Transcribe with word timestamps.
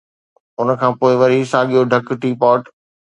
ان 0.59 0.67
کان 0.79 0.91
پوءِ 0.99 1.13
وري 1.21 1.39
ساڳيو 1.51 1.81
ڍڪ 1.91 2.07
ٽي 2.21 2.31
پاٽ. 2.41 2.61